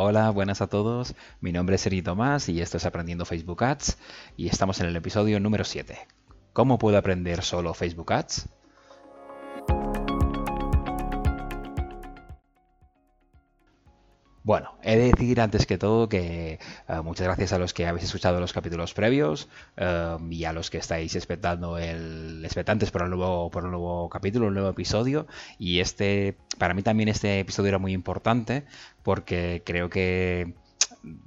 [0.00, 1.16] Hola, buenas a todos.
[1.40, 3.98] Mi nombre es Eri Tomás y esto es Aprendiendo Facebook Ads
[4.36, 5.98] y estamos en el episodio número 7.
[6.52, 8.48] ¿Cómo puedo aprender solo Facebook Ads?
[14.88, 18.40] He de decir antes que todo que eh, muchas gracias a los que habéis escuchado
[18.40, 23.50] los capítulos previos eh, y a los que estáis expectando el expectantes por el nuevo
[23.50, 25.26] por un nuevo capítulo, un nuevo episodio
[25.58, 28.64] y este para mí también este episodio era muy importante
[29.02, 30.54] porque creo que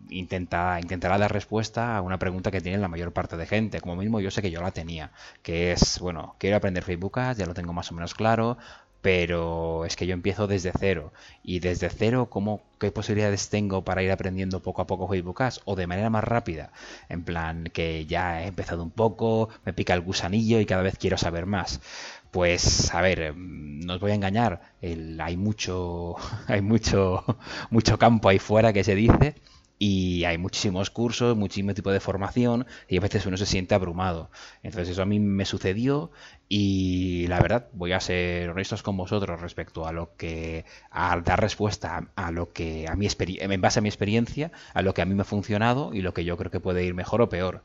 [0.10, 3.80] intenta, intentará dar respuesta a una pregunta que tiene la mayor parte de gente.
[3.80, 7.38] Como mismo yo sé que yo la tenía, que es, bueno, quiero aprender Facebook Ads,
[7.38, 8.58] ya lo tengo más o menos claro,
[9.02, 11.12] pero es que yo empiezo desde cero.
[11.44, 15.62] Y desde cero, ¿cómo, ¿qué posibilidades tengo para ir aprendiendo poco a poco Ads?
[15.66, 16.72] O de manera más rápida,
[17.10, 20.98] en plan que ya he empezado un poco, me pica el gusanillo y cada vez
[20.98, 21.82] quiero saber más.
[22.32, 26.16] Pues a ver, mm, no os voy a engañar, hay mucho,
[26.48, 27.24] hay mucho,
[27.70, 29.36] mucho campo ahí fuera que se dice
[29.84, 34.30] y hay muchísimos cursos, muchísimo tipo de formación y a veces uno se siente abrumado.
[34.62, 36.12] Entonces eso a mí me sucedió
[36.48, 41.42] y la verdad voy a ser honestos con vosotros respecto a lo que a dar
[41.42, 45.06] respuesta a, lo que a mi en base a mi experiencia, a lo que a
[45.06, 47.64] mí me ha funcionado y lo que yo creo que puede ir mejor o peor.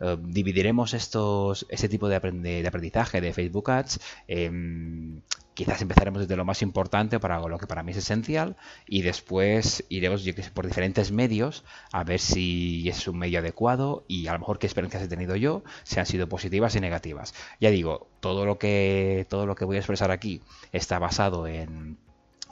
[0.00, 5.22] Eh, dividiremos estos ese tipo de, de aprendizaje de Facebook Ads en
[5.54, 9.84] quizás empezaremos desde lo más importante para lo que para mí es esencial y después
[9.88, 14.58] iremos por diferentes medios a ver si es un medio adecuado y a lo mejor
[14.58, 17.34] qué experiencias he tenido yo, si han sido positivas y negativas.
[17.60, 21.98] Ya digo, todo lo que todo lo que voy a expresar aquí está basado en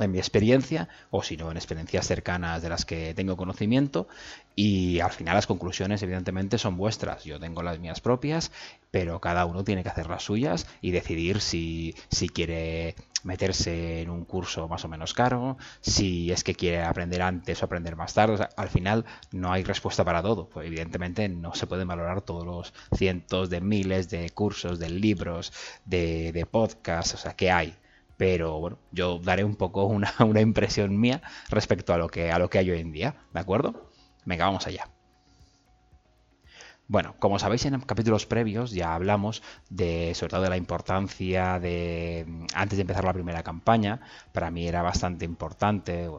[0.05, 4.09] en mi experiencia o si no en experiencias cercanas de las que tengo conocimiento
[4.55, 7.25] y al final las conclusiones evidentemente son vuestras.
[7.25, 8.51] Yo tengo las mías propias
[8.93, 14.11] pero cada uno tiene que hacer las suyas y decidir si, si quiere meterse en
[14.11, 18.13] un curso más o menos caro si es que quiere aprender antes o aprender más
[18.15, 18.49] tarde.
[18.57, 20.49] Al final no hay respuesta para todo.
[20.49, 25.53] Pues evidentemente no se pueden valorar todos los cientos de miles de cursos de libros
[25.87, 27.75] de, de podcasts o sea que hay
[28.17, 32.39] pero bueno, yo daré un poco una, una, impresión mía respecto a lo, que, a
[32.39, 33.91] lo que hay hoy en día, ¿de acuerdo?
[34.25, 34.89] Venga, vamos allá.
[36.89, 42.27] Bueno, como sabéis en capítulos previos ya hablamos de sobre todo de la importancia de
[42.55, 44.01] antes de empezar la primera campaña,
[44.33, 46.11] para mí era bastante importante,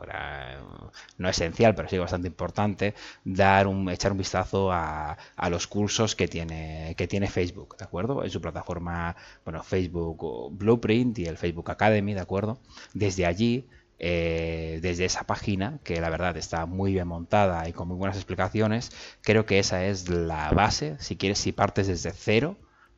[1.17, 6.15] no esencial, pero sí bastante importante dar un echar un vistazo a, a, los cursos
[6.15, 8.23] que tiene que tiene Facebook, ¿de acuerdo?
[8.23, 12.59] En su plataforma, bueno, Facebook Blueprint y el Facebook Academy, ¿de acuerdo?
[12.93, 13.67] Desde allí
[13.99, 18.17] eh, desde esa página, que la verdad está muy bien montada y con muy buenas
[18.17, 22.57] explicaciones, creo que esa es la base, si quieres, si partes desde cero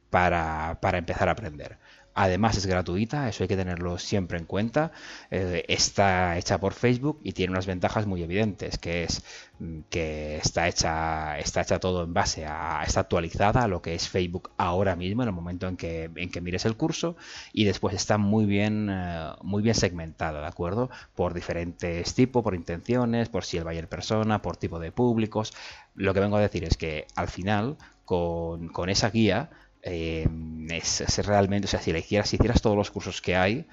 [0.09, 1.77] para, para empezar a aprender.
[2.17, 4.93] Además es gratuita, eso hay que tenerlo siempre en cuenta.
[5.31, 9.21] Eh, está hecha por Facebook y tiene unas ventajas muy evidentes, que es
[9.59, 13.95] mm, que está hecha, está hecha todo en base a, está actualizada a lo que
[13.95, 17.17] es Facebook ahora mismo, en el momento en que, en que mires el curso,
[17.51, 20.89] y después está muy bien, eh, muy bien segmentada, ¿de acuerdo?
[21.15, 25.53] Por diferentes tipos, por intenciones, por si el buyer persona, por tipo de públicos.
[25.95, 29.49] Lo que vengo a decir es que al final, con, con esa guía,
[29.85, 30.27] eh,
[30.69, 33.65] es, realmente, o sea, si le hicieras, si hicieras todos los cursos que hay,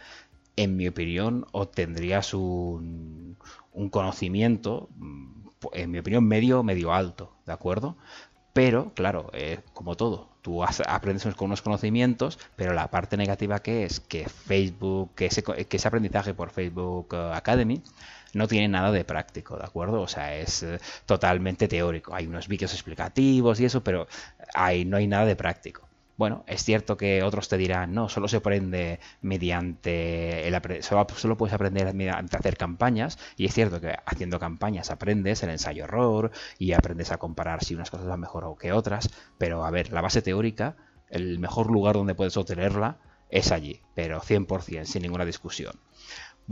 [0.57, 3.37] en mi opinión, obtendrías un,
[3.73, 4.91] un conocimiento,
[5.73, 7.97] en mi opinión, medio, medio alto, ¿de acuerdo?
[8.53, 13.85] Pero, claro, eh, como todo, tú aprendes con unos conocimientos, pero la parte negativa que
[13.85, 17.83] es que Facebook, que ese, que ese aprendizaje por Facebook eh, Academy
[18.35, 20.03] no tiene nada de práctico, ¿de acuerdo?
[20.03, 20.67] O sea, es
[21.07, 22.15] totalmente teórico.
[22.15, 24.07] Hay unos vídeos explicativos y eso, pero
[24.55, 25.89] ahí no hay nada de práctico.
[26.17, 31.37] Bueno, es cierto que otros te dirán, no, solo se aprende mediante el solo, solo
[31.37, 36.31] puedes aprender mediante hacer campañas, y es cierto que haciendo campañas aprendes el ensayo error
[36.59, 39.93] y aprendes a comparar si unas cosas van mejor o que otras, pero a ver,
[39.93, 40.77] la base teórica,
[41.09, 42.99] el mejor lugar donde puedes obtenerla
[43.31, 45.81] es allí, pero 100%, sin ninguna discusión.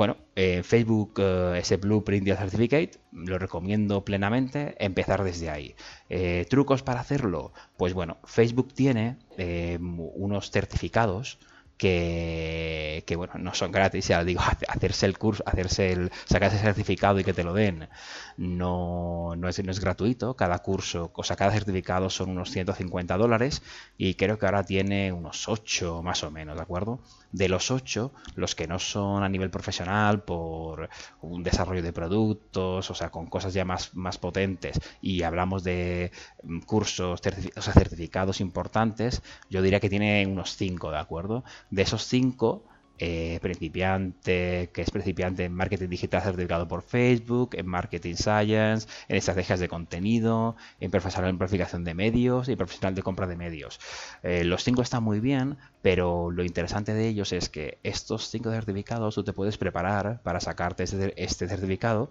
[0.00, 5.75] Bueno, en Facebook eh, ese Blueprint y Certificate lo recomiendo plenamente empezar desde ahí.
[6.08, 7.52] Eh, ¿Trucos para hacerlo?
[7.76, 11.38] Pues bueno, Facebook tiene eh, unos certificados
[11.76, 17.20] que, bueno, no son gratis, ya digo, hacerse el curso, hacerse el, sacar ese certificado
[17.20, 17.91] y que te lo den,
[18.38, 23.19] no, no, es, no es gratuito, cada curso, o sea, cada certificado son unos 150
[23.19, 23.62] dólares
[23.99, 27.00] y creo que ahora tiene unos 8 más o menos, ¿de acuerdo?
[27.32, 30.88] De los 8, los que no son a nivel profesional por
[31.21, 36.12] un desarrollo de productos, o sea, con cosas ya más, más potentes y hablamos de
[36.43, 37.21] mm, cursos,
[37.56, 41.44] o sea, certificados importantes, yo diría que tiene unos 5, ¿de acuerdo?
[41.71, 42.65] De esos cinco,
[43.02, 49.17] eh, principiante, que es principiante en marketing digital certificado por Facebook, en marketing science, en
[49.17, 53.81] estrategias de contenido, en profesional en planificación de medios y profesional de compra de medios.
[54.23, 58.50] Eh, los cinco están muy bien, pero lo interesante de ellos es que estos cinco
[58.50, 62.11] certificados tú te puedes preparar para sacarte este, este certificado,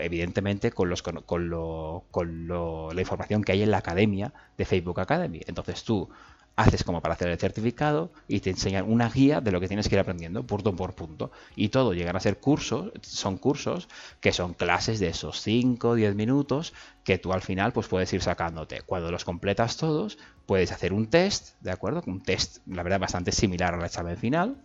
[0.00, 5.00] evidentemente con, los, con, lo, con la información que hay en la academia de Facebook
[5.00, 5.40] Academy.
[5.46, 6.08] Entonces tú
[6.56, 9.88] haces como para hacer el certificado y te enseñan una guía de lo que tienes
[9.88, 11.30] que ir aprendiendo punto por punto.
[11.56, 13.88] Y todo llegan a ser cursos, son cursos
[14.20, 16.72] que son clases de esos 5 o 10 minutos
[17.04, 18.82] que tú al final pues puedes ir sacándote.
[18.82, 22.02] Cuando los completas todos, puedes hacer un test, ¿de acuerdo?
[22.06, 24.56] Un test, la verdad, bastante similar al examen final.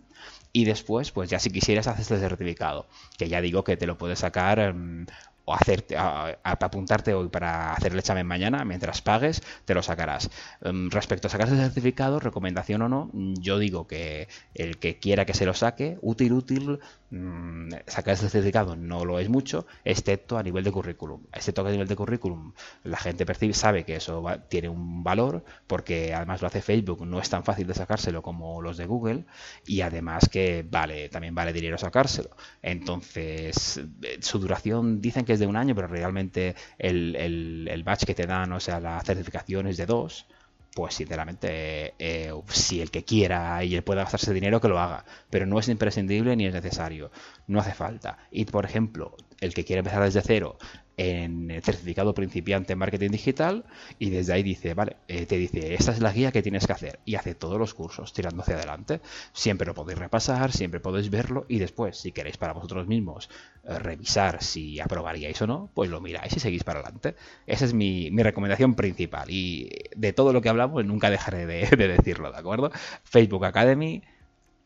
[0.52, 2.86] Y después, pues ya si quisieras, haces el certificado,
[3.16, 5.06] que ya digo que te lo puedes sacar mm,
[5.54, 10.30] hacerte, a, apuntarte hoy para hacer el examen mañana, mientras pagues, te lo sacarás.
[10.62, 15.24] Em, respecto a sacarse el certificado, recomendación o no, yo digo que el que quiera
[15.24, 16.80] que se lo saque, útil, útil,
[17.10, 21.22] mmm, sacar ese certificado no lo es mucho, excepto a nivel de currículum.
[21.32, 22.52] Excepto a nivel de currículum,
[22.84, 27.20] la gente percibe, sabe que eso tiene un valor, porque además lo hace Facebook, no
[27.20, 29.24] es tan fácil de sacárselo como los de Google,
[29.66, 32.30] y además que vale, también vale dinero sacárselo.
[32.62, 38.04] Entonces, eh, su duración dicen que es de un año, pero realmente el, el, batch
[38.04, 40.26] que te dan, o sea, la certificación es de dos,
[40.74, 45.04] pues sinceramente, eh, si el que quiera y él pueda gastarse dinero, que lo haga.
[45.30, 47.10] Pero no es imprescindible ni es necesario.
[47.46, 48.18] No hace falta.
[48.30, 50.58] Y por ejemplo, el que quiere empezar desde cero
[50.98, 53.64] en el certificado principiante en marketing digital
[54.00, 56.72] y desde ahí dice, vale, eh, te dice, esta es la guía que tienes que
[56.72, 59.00] hacer y hace todos los cursos tirando hacia adelante.
[59.32, 63.30] Siempre lo podéis repasar, siempre podéis verlo y después, si queréis para vosotros mismos
[63.64, 67.14] eh, revisar si aprobaríais o no, pues lo miráis y seguís para adelante.
[67.46, 71.88] Esa es mi, recomendación principal y de todo lo que hablamos nunca dejaré de, de
[71.88, 72.72] decirlo, ¿de acuerdo?
[73.04, 74.02] Facebook Academy,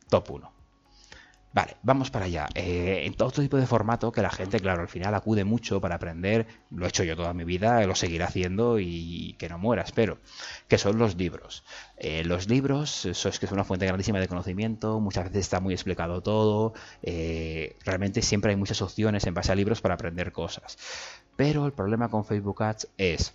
[0.09, 0.52] top 1.
[1.55, 2.49] Vale, vamos para allá.
[2.55, 5.97] Eh, en todo tipo de formato que la gente, claro, al final acude mucho para
[5.97, 9.83] aprender, lo he hecho yo toda mi vida, lo seguiré haciendo y que no muera,
[9.83, 10.19] espero,
[10.67, 11.63] que son los libros.
[11.99, 15.61] Eh, los libros, eso es que es una fuente grandísima de conocimiento, muchas veces está
[15.61, 16.73] muy explicado todo,
[17.03, 20.79] eh, realmente siempre hay muchas opciones en base a libros para aprender cosas.
[21.37, 23.35] Pero el problema con Facebook Ads es,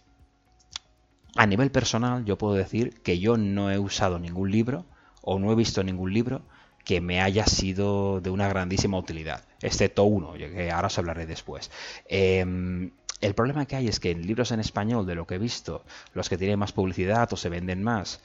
[1.35, 4.85] a nivel personal, yo puedo decir que yo no he usado ningún libro
[5.21, 6.41] o no he visto ningún libro
[6.88, 11.69] que me haya sido de una grandísima utilidad, excepto uno, que ahora os hablaré después.
[12.07, 15.38] Em, el problema que hay es que en libros en español, de lo que he
[15.38, 18.22] visto, los que tienen más publicidad o se venden más,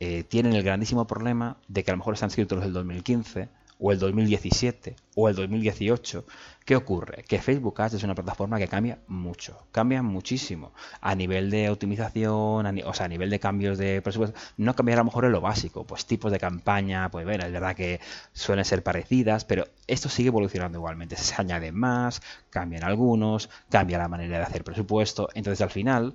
[0.00, 3.48] eh, tienen el grandísimo problema de que a lo mejor están escritos los del 2015
[3.80, 6.24] o el 2017 o el 2018,
[6.64, 7.24] ¿qué ocurre?
[7.26, 10.72] Que Facebook Ads es una plataforma que cambia mucho, cambia muchísimo.
[11.00, 14.98] A nivel de optimización, o sea, a nivel de cambios de presupuesto, no cambia a
[14.98, 18.00] lo mejor en lo básico, pues tipos de campaña, pues bueno, es verdad que
[18.32, 24.08] suelen ser parecidas, pero esto sigue evolucionando igualmente, se añaden más, cambian algunos, cambia la
[24.08, 26.14] manera de hacer presupuesto, entonces al final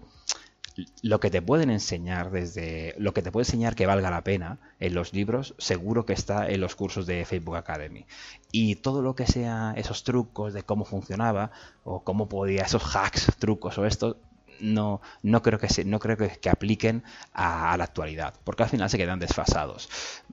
[1.01, 4.59] lo que te pueden enseñar desde lo que te puede enseñar que valga la pena
[4.79, 8.05] en los libros seguro que está en los cursos de Facebook Academy.
[8.51, 11.51] Y todo lo que sea esos trucos de cómo funcionaba
[11.83, 14.17] o cómo podía esos hacks trucos o esto
[14.59, 17.03] no, no creo que se, no creo que, apliquen
[17.33, 19.89] a, la actualidad, porque al final se quedan desfasados.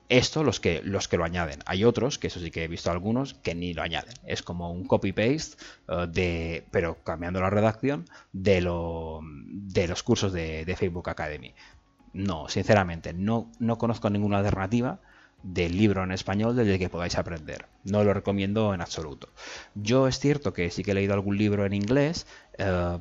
[0.09, 1.59] Esto los que, los que lo añaden.
[1.65, 4.13] Hay otros, que eso sí que he visto algunos, que ni lo añaden.
[4.25, 5.57] Es como un copy-paste,
[5.87, 11.53] eh, de, pero cambiando la redacción, de, lo, de los cursos de, Facebook Academy.
[12.13, 14.99] No, sinceramente, no, no conozco ninguna alternativa
[15.43, 17.67] del libro en español del que podáis aprender.
[17.83, 19.29] No lo recomiendo en absoluto.
[19.75, 22.25] Yo es cierto que sí que he leído algún libro en inglés,
[22.57, 22.99] eh,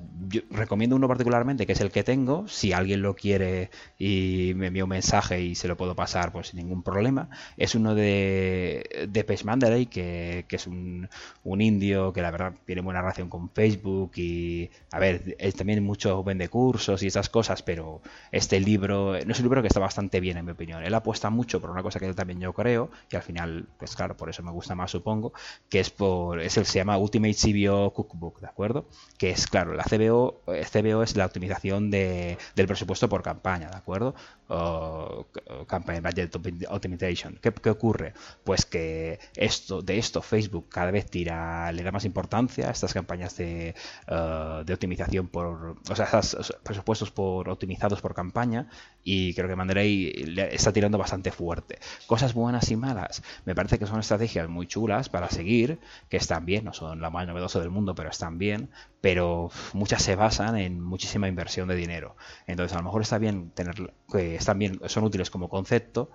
[0.50, 2.48] recomiendo uno particularmente que es el que tengo.
[2.48, 6.48] Si alguien lo quiere y me envía un mensaje y se lo puedo pasar, pues
[6.48, 7.28] sin ningún problema.
[7.56, 11.08] Es uno de, de Page Mandaray, que, que es un,
[11.44, 15.82] un, indio que la verdad tiene buena relación con Facebook y, a ver, él también
[15.84, 19.80] mucho vende cursos y esas cosas, pero este libro no es un libro que está
[19.80, 20.82] bastante bien en mi opinión.
[20.82, 24.16] Él apuesta mucho por una cosa que también yo creo y al final, pues claro,
[24.16, 25.32] por eso me gusta más supongo,
[25.68, 28.86] que es por, es el se llama Ultimate CBO Cookbook, ¿de acuerdo?
[29.18, 33.68] Que es claro, la CBO, eh, CBO es la optimización de, del presupuesto por campaña,
[33.70, 34.14] ¿de acuerdo?
[34.48, 35.26] O,
[35.66, 36.34] Campaign Budget
[36.68, 37.38] Optimization.
[37.40, 38.14] ¿Qué, ¿Qué, ocurre?
[38.44, 42.92] Pues que esto, de esto Facebook cada vez tira, le da más importancia a estas
[42.92, 43.74] campañas de,
[44.08, 48.68] uh, de optimización por, o sea, estos presupuestos por optimizados por campaña
[49.04, 51.78] y creo que Mandarey está tirando bastante fuerte.
[52.06, 53.22] Cosas buenas y malas.
[53.44, 57.10] Me parece que son estrategias muy chulas para seguir, que están bien, no son la
[57.10, 58.70] más novedosa del mundo, pero están bien,
[59.02, 62.16] pero muchas se basan en muchísima inversión de dinero.
[62.46, 66.10] Entonces, a lo mejor está bien tener, que están bien, son útiles como concepto,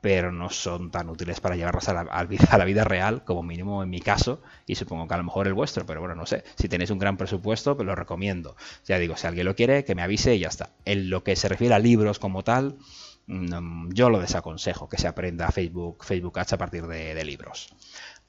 [0.00, 3.82] pero no son tan útiles para llevarlas a la, a la, vida real, como mínimo
[3.82, 6.42] en mi caso, y supongo que a lo mejor el vuestro, pero bueno, no sé.
[6.56, 8.56] Si tenéis un gran presupuesto, pues lo recomiendo.
[8.86, 10.70] Ya digo, si alguien lo quiere, que me avise y ya está.
[10.86, 12.78] En lo que se refiere a libros como tal,
[13.26, 17.74] mm, yo lo desaconsejo, que se aprenda Facebook, Facebook Ads a partir de, libros.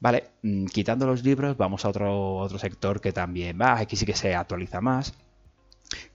[0.02, 4.06] Vale, mm, quitando los libros, vamos a otro, otro sector que también va, aquí sí
[4.06, 5.14] que se actualiza más,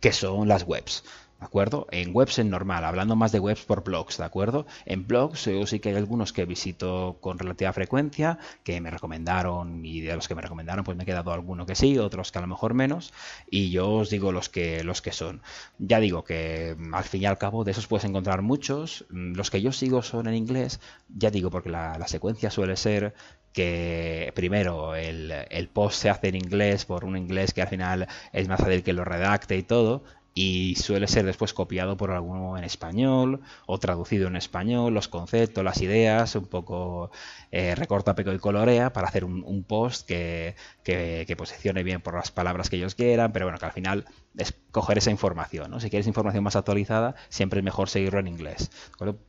[0.00, 1.04] que son las webs.
[1.38, 1.86] ¿De acuerdo?
[1.90, 4.66] En webs en normal, hablando más de webs por blogs, ¿de acuerdo?
[4.86, 9.84] En blogs yo sí que hay algunos que visito con relativa frecuencia, que me recomendaron
[9.84, 12.38] y de los que me recomendaron pues me he quedado alguno que sí, otros que
[12.38, 13.12] a lo mejor menos,
[13.50, 15.42] y yo os digo los que, los que son.
[15.78, 19.34] Ya digo que mm, al fin y al cabo de esos puedes encontrar muchos, mm,
[19.34, 20.80] los que yo sigo son en inglés,
[21.14, 23.14] ya digo porque la, secuencia suele ser
[23.56, 28.06] que primero el, el, post se hace en inglés por un inglés que al final
[28.34, 32.58] es más fácil que lo redacte y todo, y suele ser después copiado por alguno
[32.58, 37.10] en español o traducido en español, los conceptos, las ideas, un poco
[37.50, 42.30] eh, recorta, peco y colorea para hacer un, post que, que, posicione bien por las
[42.30, 44.04] palabras que ellos quieran, pero bueno, que al final
[44.36, 45.70] es coger esa información.
[45.70, 45.80] ¿no?
[45.80, 48.70] Si quieres información más actualizada, siempre es mejor seguirlo en inglés.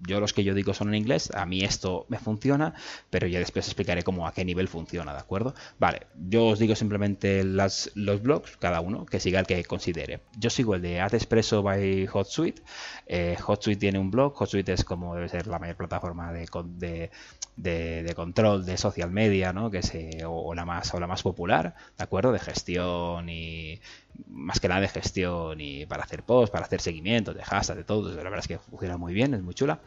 [0.02, 2.74] Yo los que yo digo son en inglés, a mí esto me funciona,
[3.10, 5.54] pero ya después explicaré cómo a qué nivel funciona, ¿de acuerdo?
[5.80, 10.22] Vale, yo os digo simplemente las, los blogs, cada uno, que siga el que considere.
[10.38, 12.62] Yo sigo el de AdExpresso by HotSuite.
[13.06, 17.10] Eh, HotSuite tiene un blog, HotSuite es como debe ser la mayor plataforma de,
[17.56, 19.72] de, control de social media, ¿no?
[19.72, 22.32] Que se, o, la más, o la más popular, ¿de acuerdo?
[22.32, 23.80] De gestión y
[24.28, 27.84] más que nada de gestión y para hacer posts, para hacer seguimientos de hashtag, de
[27.84, 28.10] todo.
[28.10, 29.80] La verdad es que funciona muy bien, es muy chula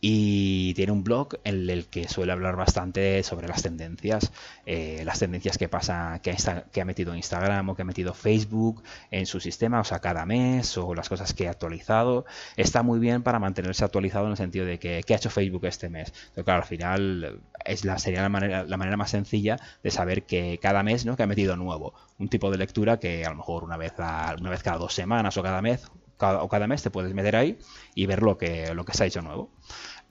[0.00, 4.32] y tiene un blog en el que suele hablar bastante sobre las tendencias,
[4.64, 8.14] eh, las tendencias que pasa, que ha, que ha metido Instagram o que ha metido
[8.14, 12.26] Facebook en su sistema, o sea, cada mes, o las cosas que ha actualizado.
[12.56, 15.64] Está muy bien para mantenerse actualizado en el sentido de que qué ha hecho Facebook
[15.66, 16.12] este mes.
[16.34, 20.24] Pero claro, al final es la, sería la manera, la manera más sencilla de saber
[20.24, 21.16] que cada mes, ¿no?
[21.16, 21.94] Que ha metido nuevo.
[22.18, 24.94] Un tipo de lectura que a lo mejor una vez, a, una vez cada dos
[24.94, 27.58] semanas o cada mes o cada mes te puedes meter ahí
[27.94, 29.50] y ver lo que, lo que se ha hecho nuevo.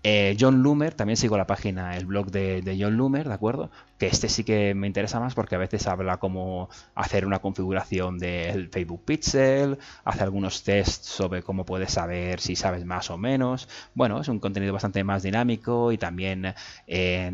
[0.03, 3.71] Eh, John Loomer, también sigo la página, el blog de, John Loomer, ¿de acuerdo?
[3.97, 8.19] Que este sí que me interesa más porque a veces habla cómo hacer una configuración
[8.19, 13.67] del Facebook Pixel, hace algunos tests sobre cómo puedes saber si sabes más o menos.
[13.95, 16.53] Bueno, es un contenido bastante más dinámico y también
[16.85, 17.31] eh,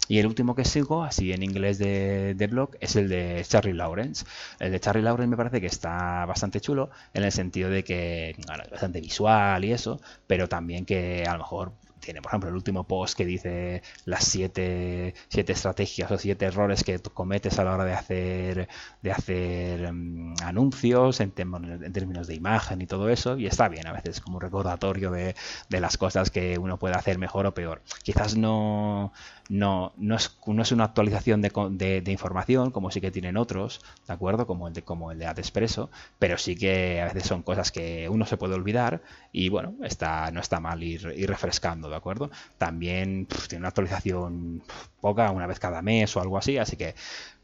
[0.08, 4.26] Y el último que sigo, así en inglés de, blog, es el de Charlie Lawrence.
[4.60, 8.32] El de Charlie Lawrence me parece que está bastante chulo en el sentido de que
[8.32, 11.72] es bastante visual y eso, pero también que a lo mejor
[12.06, 16.84] tiene, por ejemplo, el último post que dice las siete, siete estrategias o siete errores
[16.84, 18.70] que cometes a la hora de hacer,
[19.02, 23.38] de hacer mm, anuncios en, en, términos de imagen y todo eso.
[23.38, 25.36] Y está bien, a veces como un recordatorio de,
[25.70, 27.82] de las cosas que uno puede hacer mejor o peor.
[28.04, 29.12] Quizás no,
[29.50, 33.82] no, no, es, no es una actualización de, de, información como sí que tienen otros,
[34.08, 34.48] ¿de acuerdo?
[34.48, 38.10] Como el de, como el de AdExpresso, pero sí que a veces son cosas que
[38.10, 42.30] uno se puede olvidar y bueno, está, no está mal ir, refrescando, ¿de acuerdo?
[42.58, 44.64] También tiene una actualización
[45.02, 46.96] poca, una vez cada mes o algo así, así que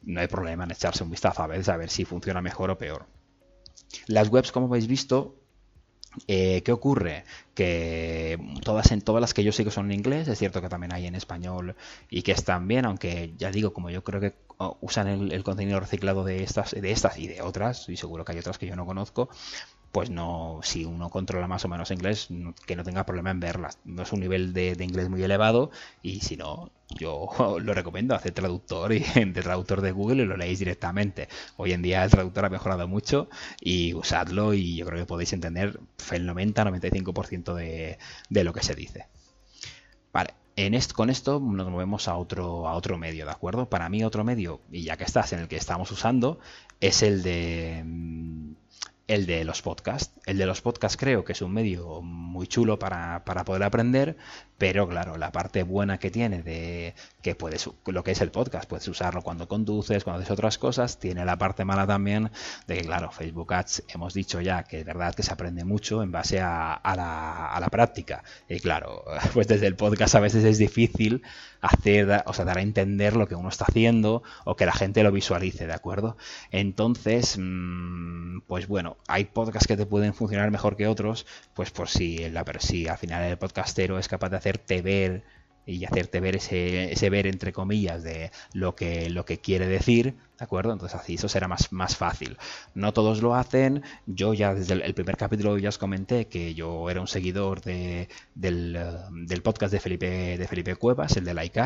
[0.03, 2.77] no hay problema en echarse un vistazo a veces a ver si funciona mejor o
[2.77, 3.05] peor.
[4.07, 5.41] Las webs, como habéis visto,
[6.27, 7.23] eh, ¿Qué ocurre?
[7.53, 10.93] Que todas, en, todas las que yo sigo son en inglés, es cierto que también
[10.93, 11.75] hay en español
[12.09, 14.35] y que están bien, aunque ya digo, como yo creo que
[14.81, 18.39] usan el, contenido reciclado de estas, de estas y de otras, y seguro que hay
[18.39, 19.29] otras que yo no conozco,
[19.91, 22.29] pues no, si uno controla más o menos inglés,
[22.65, 23.77] que no tenga problema en verlas.
[23.83, 25.71] No es un nivel de, inglés muy elevado
[26.01, 27.27] y si no, yo
[27.61, 31.27] lo recomiendo hacer traductor y de traductor de Google y lo leéis directamente.
[31.57, 33.29] Hoy en día el traductor ha mejorado mucho
[33.59, 35.79] y usadlo y yo creo que podéis entender
[36.11, 37.97] el 90-95% de,
[38.29, 39.07] de lo que se dice.
[40.13, 43.69] Vale, en con esto nos movemos a otro, a otro medio, ¿de acuerdo?
[43.69, 46.39] Para mí otro medio, y ya que estás en el que estamos usando,
[46.79, 48.53] es el de mm,
[49.11, 50.13] el de los podcasts.
[50.25, 54.15] El de los podcasts creo que es un medio muy chulo para, para, poder aprender,
[54.57, 58.69] pero claro, la parte buena que tiene de que puedes, lo que es el podcast,
[58.69, 62.31] puedes usarlo cuando conduces, cuando haces otras cosas, tiene la parte mala también
[62.67, 66.03] de que, claro, Facebook Ads hemos dicho ya que es verdad que se aprende mucho
[66.03, 68.23] en base a, a, la, a la práctica.
[68.47, 69.03] Y claro,
[69.33, 71.21] pues desde el podcast a veces es difícil
[71.61, 75.03] hacer, o sea, dar a entender lo que uno está haciendo o que la gente
[75.03, 76.17] lo visualice, ¿de acuerdo?
[76.51, 81.87] Entonces, mm, pues bueno, hay podcasts que te pueden funcionar mejor que otros, pues por
[81.89, 82.19] si,
[82.59, 85.23] si al final el podcastero es capaz de hacerte ver
[85.65, 90.15] y hacerte ver ese, ese, ver entre comillas de lo que, lo que quiere decir,
[90.37, 90.73] ¿de acuerdo?
[90.73, 92.37] Entonces así eso será más, más fácil.
[92.73, 96.89] No todos lo hacen, yo ya desde el, primer capítulo ya os comenté que yo
[96.89, 98.77] era un seguidor de, del,
[99.27, 101.61] del, podcast de Felipe, de Felipe Cuevas, el de Like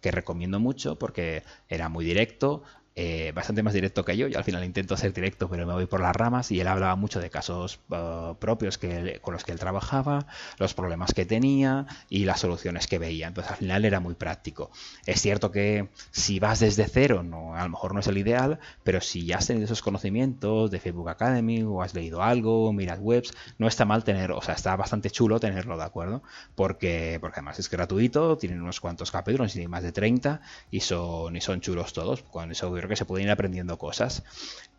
[0.00, 2.62] que recomiendo mucho porque era muy directo,
[2.96, 4.28] eh, bastante más directo que yo.
[4.28, 6.50] Yo al final intento ser directo, pero me voy por las ramas.
[6.52, 10.26] Y él hablaba mucho de casos uh, propios que con los que él trabajaba,
[10.58, 13.26] los problemas que tenía y las soluciones que veía.
[13.28, 14.70] Entonces al final era muy práctico.
[15.06, 18.60] Es cierto que si vas desde cero, no, a lo mejor no es el ideal,
[18.84, 22.98] pero si ya has tenido esos conocimientos de Facebook Academy o has leído algo, miras
[23.00, 26.22] webs, no está mal tener, o sea, está bastante chulo tenerlo, ¿de acuerdo?
[26.54, 31.36] Porque, porque además es gratuito, tienen unos cuantos capítulos, y más de 30 y son,
[31.36, 32.22] y son chulos todos.
[32.22, 34.22] Con eso que se pueden ir aprendiendo cosas.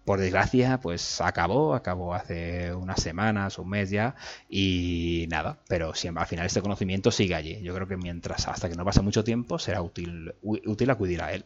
[0.05, 4.15] Por desgracia, pues acabó, acabó hace unas semanas, un mes ya,
[4.47, 7.61] y nada, pero siempre al final este conocimiento sigue allí.
[7.63, 11.33] Yo creo que mientras, hasta que no pase mucho tiempo, será útil, útil acudir a
[11.33, 11.45] él.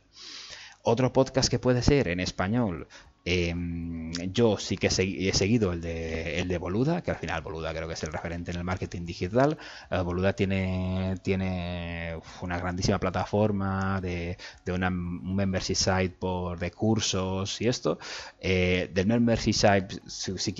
[0.92, 2.88] Otro podcast que puede ser en español,
[3.26, 7.74] Em, yo sí que he seguido el de, el de Boluda, que al final Boluda
[7.74, 9.58] creo que es el referente en el marketing digital.
[9.92, 17.62] Eh, Boluda tiene, tiene una grandísima plataforma de, de un membership site por, de cursos
[17.62, 18.00] y esto.
[18.40, 20.54] Eh, del membership site, si, si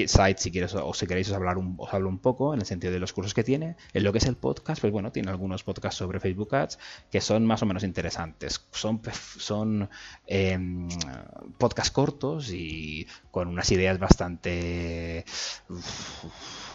[0.52, 3.00] quieres o si queréis os, hablar un, os hablo un poco en el sentido de
[3.00, 3.78] los cursos que tiene.
[3.94, 6.78] En lo que es el podcast, pues bueno, tiene algunos podcasts sobre Facebook Ads
[7.10, 8.68] que son más o menos interesantes.
[8.72, 9.02] Son,
[9.40, 9.90] son
[10.28, 10.88] em,
[11.58, 15.26] podcasts cortos y con unas ideas bastante,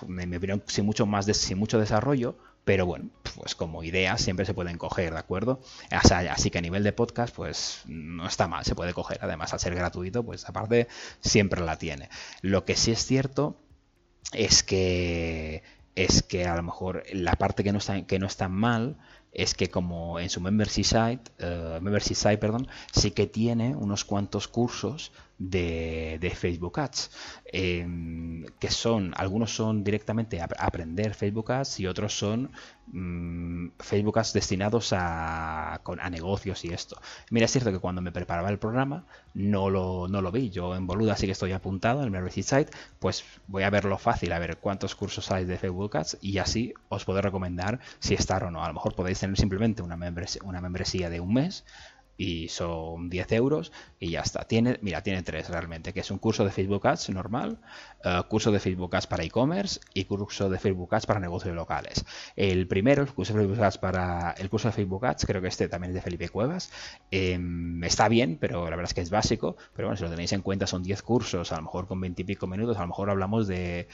[0.06, 4.46] me, me sin mucho más, de, sin mucho desarrollo, pero bueno, pues como ideas siempre
[4.46, 5.60] se pueden coger, ¿de acuerdo?
[5.90, 9.18] así que a nivel de podcast, pues no está mal, se puede coger.
[9.20, 10.88] Además, al ser gratuito, pues aparte
[11.20, 12.08] siempre la tiene.
[12.40, 13.56] Lo que sí es cierto
[14.32, 15.62] es que
[15.94, 18.96] es que a lo mejor la parte que no está, que no está mal
[19.34, 24.04] es que como en su membership site, uh, membership site perdón, sí que tiene unos
[24.04, 27.10] cuantos cursos de, Facebook Ads,
[27.46, 32.50] em, que son, algunos son directamente aprender Facebook Ads y otros son
[32.88, 37.00] mm, Facebook Ads destinados a, a, negocios y esto.
[37.30, 40.74] Mira, es cierto que cuando me preparaba el programa no lo, no lo vi, yo
[40.76, 44.38] en Boluda sí que estoy apuntado en el site, pues voy a verlo fácil, a
[44.38, 48.50] ver cuántos cursos hay de Facebook Ads y así os puedo recomendar si estar o
[48.50, 48.64] no.
[48.64, 49.94] A lo mejor podéis tener simplemente una
[50.44, 51.64] una membresía de un mes
[52.16, 54.44] y son 10 euros y ya está.
[54.44, 57.58] Tiene, mira, tiene tres realmente, que es un curso de Facebook Ads normal,
[58.04, 62.04] uh, curso de Facebook Ads para e-commerce y curso de Facebook Ads para negocios locales.
[62.36, 65.48] El primero, el curso de Facebook Ads para el curso de Facebook Ads, creo que
[65.48, 66.70] este también es de Felipe Cuevas,
[67.10, 67.38] eh,
[67.82, 70.42] está bien, pero la verdad es que es básico, pero bueno, si lo tenéis en
[70.42, 73.10] cuenta son 10 cursos, a lo mejor con 20 y pico minutos, a lo mejor
[73.10, 73.88] hablamos de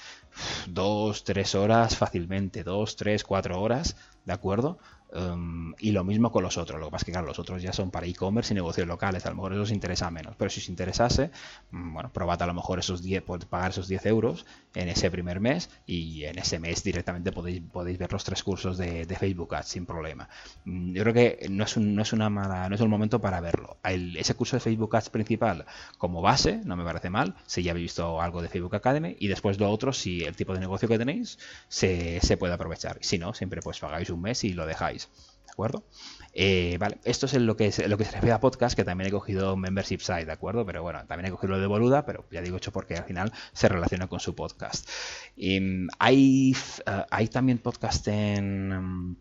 [0.68, 4.78] 2, 3 horas fácilmente, 2, 3, 4 horas, ¿de acuerdo?
[5.12, 6.78] Um, y lo mismo con los otros.
[6.78, 9.26] Lo que pasa es que, claro, los otros ya son para e-commerce y negocios locales.
[9.26, 10.36] A lo mejor eso os interesa menos.
[10.36, 11.30] Pero si os interesase,
[11.70, 15.40] mm, bueno, probad a lo mejor esos 10, pagar esos 10 euros en ese primer
[15.40, 19.68] mes y en ese mes directamente podéis, podéis ver los tres cursos de, Facebook Ads
[19.68, 20.28] sin problema.
[20.64, 23.40] Mm, yo creo que no es, un, no es una no es un momento para
[23.40, 23.76] verlo.
[23.84, 25.66] ese curso de Facebook Ads principal
[25.98, 29.28] como base, no me parece mal, si ya habéis visto algo de Facebook Academy y
[29.28, 32.98] después lo otro, si el tipo de negocio que tenéis se, se puede aprovechar.
[33.00, 34.99] Si no, siempre pues pagáis un mes y lo dejáis.
[35.46, 35.84] ¿De acuerdo?
[36.32, 39.08] Eh, vale, esto es lo que, es, lo que se refiere a podcast, que también
[39.08, 40.64] he cogido membership site, ¿de acuerdo?
[40.64, 43.32] Pero bueno, también he cogido lo de Boluda, pero ya digo hecho porque al final
[43.52, 44.88] se relaciona con su podcast.
[45.36, 49.16] Mm, hay, eh, hay también podcast en,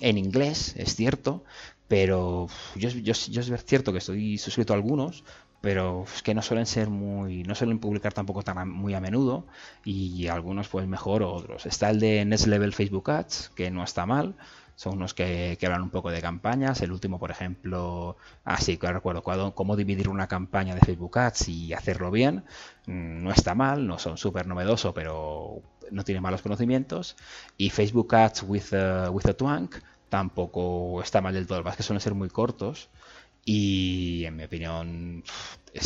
[0.00, 1.44] en inglés, es cierto,
[1.86, 5.24] pero yo, yo, es cierto que estoy suscrito a algunos,
[5.60, 9.46] pero es que no suelen ser muy, no suelen publicar tampoco tan muy a menudo
[9.84, 11.66] y algunos pues mejor otros.
[11.66, 14.36] Está el de Next Level Facebook Ads, que no está mal,
[14.78, 16.80] son unos que, hablan un poco de campañas.
[16.82, 21.48] El último, por ejemplo, así ah, que recuerdo cómo dividir una campaña de Facebook Ads
[21.48, 22.44] y hacerlo bien.
[22.86, 27.16] Mm, no está mal, no son súper novedoso, pero no tiene malos conocimientos.
[27.56, 29.68] Y Facebook Ads with, a, with a Twang
[30.08, 32.88] tampoco está mal del todo, es que suelen ser muy cortos
[33.44, 35.24] y en mi opinión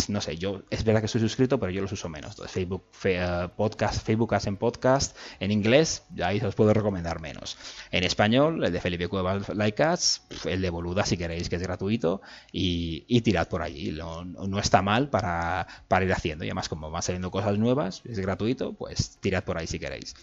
[0.08, 2.32] no sé, yo es verdad que estoy suscrito, pero yo los uso menos.
[2.32, 7.56] Entonces, Facebook, eh, podcast, Facebook hacen podcast en inglés, ahí os puedo recomendar menos.
[7.90, 12.22] En español, el de Felipe Cuevas Ads, el de Boluda si queréis, que es gratuito,
[12.50, 13.92] y, tirad por allí.
[13.92, 16.44] No, está mal para, para, ir haciendo.
[16.44, 20.14] Y además, como van saliendo cosas nuevas, es gratuito, pues tirad por ahí si queréis.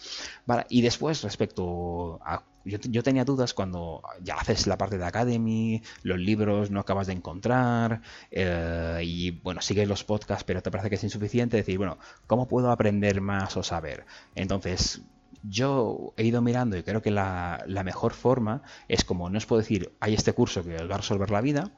[0.69, 6.19] Y después, respecto a yo, tenía dudas cuando ya haces la parte de Academy, los
[6.19, 10.95] libros no acabas de encontrar, eh, y bueno, sigues los podcasts, pero te parece que
[10.95, 14.05] es insuficiente, decir, bueno, ¿cómo puedo aprender más o saber?
[14.35, 15.01] Entonces,
[15.41, 19.59] yo he ido mirando y creo que la, mejor forma es como, no os puedo
[19.59, 21.71] decir, hay este curso que os va a resolver la vida,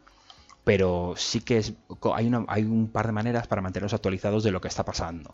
[0.65, 1.73] pero sí que es,
[2.13, 5.33] hay, un par de maneras para manteneros actualizados de lo que está pasando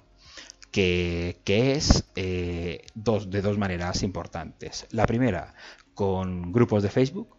[0.72, 4.86] que, es eh, dos, de dos maneras importantes.
[4.92, 5.56] La primera,
[5.96, 7.37] con grupos de Facebook.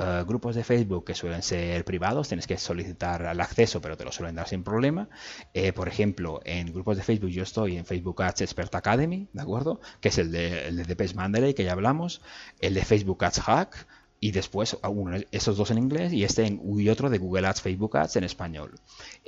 [0.00, 4.04] Eh, grupos de Facebook que suelen ser privados, tienes que solicitar el acceso, pero te
[4.04, 5.08] lo suelen dar sin problema.
[5.52, 9.42] Eh, por ejemplo, en grupos de Facebook yo estoy en Facebook Ads Expert Academy, ¿de
[9.42, 9.80] acuerdo?
[10.00, 12.22] Que es el de, el de que ya hablamos,
[12.60, 13.86] el de Facebook Ads Hack,
[14.20, 17.96] y después uno, esos dos en inglés y este y otro de Google Ads, Facebook
[17.96, 18.74] Ads en español.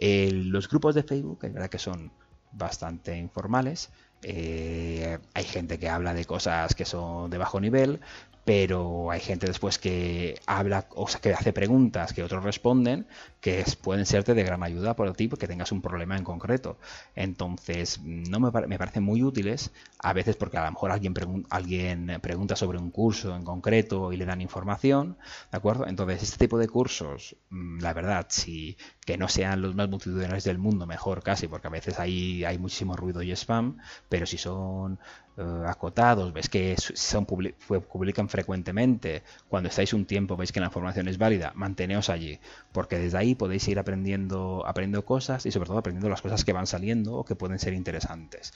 [0.00, 2.12] los grupos de Facebook, es verdad que son
[2.52, 3.90] bastante informales.
[4.22, 8.00] Eh, hay gente que habla de cosas que son de bajo nivel,
[8.44, 13.06] pero hay gente después que habla, o sea, que hace preguntas que otros responden,
[13.40, 16.76] que pueden serte de gran ayuda por ti porque tengas un problema en concreto.
[17.14, 21.14] Entonces, no me, me parecen muy útiles, a veces porque a lo mejor alguien,
[21.50, 25.16] alguien pregunta sobre un curso en concreto y le dan información,
[25.50, 25.86] ¿de acuerdo?
[25.86, 30.44] Entonces, este tipo de cursos, mm, la verdad, si que no sean los más multitudinarios
[30.44, 33.78] del mundo, mejor casi, porque a veces hay, hay muchísimo ruido y spam,
[34.12, 34.98] pero si son
[35.38, 41.08] eh, acotados, ves que son publican frecuentemente, cuando estáis un tiempo veis que la información
[41.08, 42.38] es válida, manteneos allí,
[42.72, 46.52] porque desde ahí podéis ir aprendiendo, aprendiendo cosas y sobre todo aprendiendo las cosas que
[46.52, 48.52] van saliendo o que pueden ser interesantes.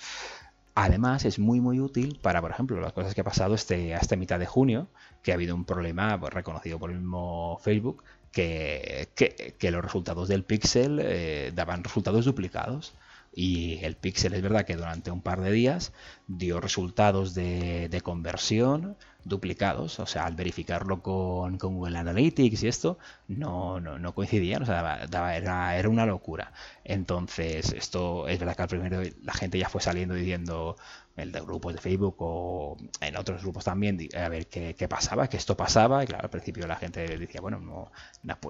[0.75, 4.15] Además, es muy muy útil para, por ejemplo, las cosas que ha pasado este, hasta
[4.17, 4.89] mitad de junio,
[5.23, 10.29] que ha habido un problema pues, reconocido por el mismo Facebook, que, que, los resultados
[10.29, 12.93] del Pixel eh, daban resultados duplicados
[13.37, 15.93] y el Pixel es verdad que durante un par de días
[16.27, 22.99] dio resultados de, de conversión duplicados, o sea, al verificarlo con, Google Analytics y esto,
[23.29, 26.53] no, no, no coincidían, o sea, era, era una locura.
[26.85, 30.77] Entonces, esto es verdad que al primero la gente ya fue saliendo diciendo,
[31.17, 35.37] el de grupos de Facebook o en otros grupos también, a ver qué, pasaba, que
[35.39, 36.05] esto pasaba.
[36.05, 37.91] Y claro, al principio la gente decía, bueno, no,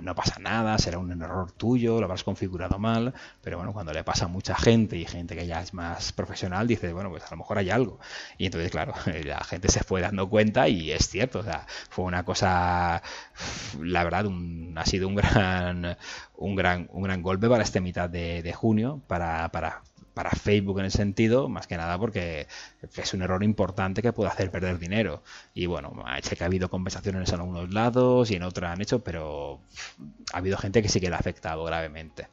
[0.03, 3.15] no, pasa nada, será un error tuyo, lo habrás configurado mal.
[3.41, 6.67] Pero bueno, cuando le pasa a mucha gente y gente que ya es más profesional,
[6.67, 7.99] dice, bueno, pues a lo mejor hay algo.
[8.39, 12.05] Y entonces, claro, la gente se fue dando cuenta y es cierto, o sea, fue
[12.05, 13.03] una cosa,
[13.81, 14.27] la verdad,
[14.77, 15.97] ha sido un gran,
[16.37, 19.83] un gran, un gran golpe para este mitad de, de junio, para, para
[20.17, 22.47] para Facebook en el sentido, más que nada porque
[22.97, 25.23] es un error importante que puede hacer perder dinero.
[25.53, 29.05] Y bueno, sé que ha habido compensaciones en algunos lados y en otros han hecho,
[29.05, 29.61] pero
[30.33, 32.29] ha habido gente que sí que le ha afectado gravemente.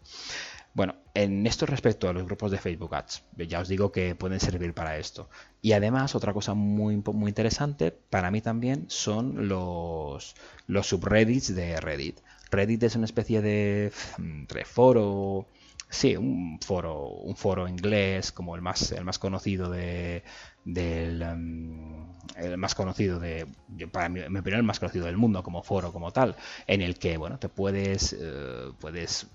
[0.73, 4.39] Bueno, en esto respecto a los grupos de Facebook Ads, ya os digo que pueden
[4.39, 5.29] servir para esto.
[5.62, 11.79] Y además, otra cosa muy, muy interesante para mí también son los, los subreddits de
[11.79, 12.19] Reddit.
[12.49, 15.47] Reddit es una especie de, de foro
[15.93, 20.23] Sí, un foro, un foro inglés como el más, el más conocido de,
[20.65, 23.45] del em, el más conocido de
[23.91, 26.97] para mí, mi opinión el más conocido del mundo como foro como tal en el
[26.97, 29.27] que bueno te puedes eh, puedes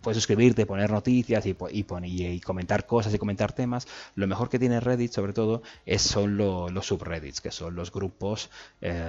[0.00, 3.86] puedes suscribirte, poner noticias y, y, comentar cosas y comentar temas.
[4.14, 8.50] Lo mejor que tiene Reddit, sobre todo, es, son los subreddits, que son los grupos,
[8.80, 9.02] eh,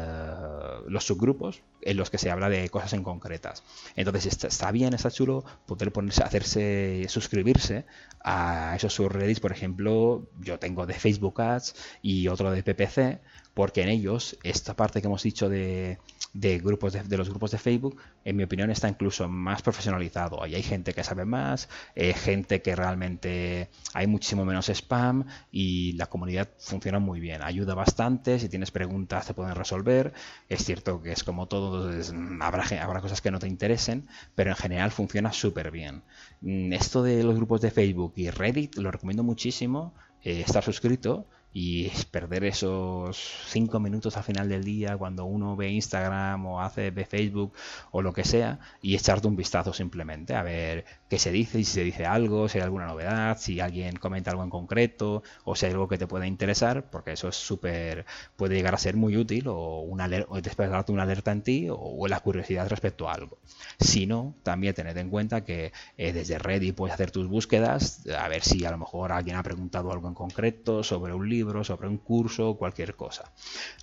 [0.87, 3.63] los subgrupos en los que se habla de cosas en concretas.
[3.95, 7.85] Entonces está, bien, está chulo poder ponerse, hacerse, suscribirse
[8.23, 9.39] a esos subreddits.
[9.39, 13.21] Por ejemplo, yo tengo de Facebook Ads y otro de PPC
[13.53, 15.97] porque en ellos, esta parte que hemos dicho de,
[16.33, 20.41] grupos de, los grupos de Facebook, en mi opinión está incluso más profesionalizado.
[20.41, 25.93] Ahí hay gente que sabe más, eh, gente que realmente hay muchísimo menos spam y
[25.93, 27.41] la comunidad funciona muy bien.
[27.41, 30.13] Ayuda bastante, si tienes preguntas te pueden resolver.
[30.47, 31.91] Es cierto que es como todo,
[32.39, 36.03] habrá, habrá cosas que no te interesen, pero en general funciona súper bien.
[36.39, 39.93] Mm, esto de los grupos de Facebook y Reddit lo recomiendo muchísimo.
[40.23, 45.69] Eh, estar suscrito y perder esos cinco minutos al final del día cuando uno ve
[45.69, 47.53] Instagram o hace ve Facebook
[47.91, 51.65] o lo que sea y echarte un vistazo simplemente a ver qué se dice si
[51.65, 55.65] se dice algo, si hay alguna novedad, si alguien comenta algo en concreto o si
[55.65, 58.05] hay algo que te pueda interesar, porque eso es súper,
[58.37, 62.07] puede llegar a ser muy útil o, una o despertarte una alerta en ti o,
[62.07, 63.39] la curiosidad respecto a algo.
[63.77, 68.29] Si no, también tened en cuenta que eh, desde Reddit puedes hacer tus búsquedas, a
[68.29, 71.89] ver si a lo mejor alguien ha preguntado algo en concreto sobre un libro sobre
[71.89, 73.33] un curso, cualquier cosa.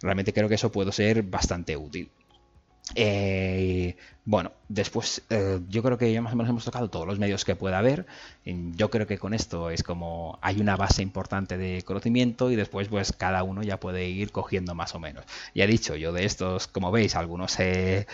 [0.00, 2.10] Realmente creo que eso puede ser bastante útil.
[2.94, 3.96] Eh,
[4.28, 7.46] bueno, después eh, yo creo que ya más o menos hemos tocado todos los medios
[7.46, 8.04] que pueda haber.
[8.44, 12.88] Yo creo que con esto es como hay una base importante de conocimiento y después
[12.88, 15.24] pues cada uno ya puede ir cogiendo más o menos.
[15.54, 18.06] Ya he dicho, yo de estos, como veis, algunos eh,